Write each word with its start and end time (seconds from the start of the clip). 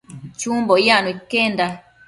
Chumbo 0.39 0.73
yacno 0.87 1.09
iquenda 1.17 1.65